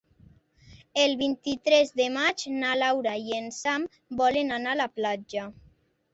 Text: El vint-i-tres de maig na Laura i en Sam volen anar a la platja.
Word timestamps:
El 1.01 1.11
vint-i-tres 1.19 1.91
de 2.01 2.07
maig 2.15 2.47
na 2.63 2.73
Laura 2.85 3.15
i 3.27 3.37
en 3.41 3.53
Sam 3.59 3.87
volen 4.25 4.57
anar 4.59 4.75
a 4.75 4.81
la 4.83 4.91
platja. 4.99 5.47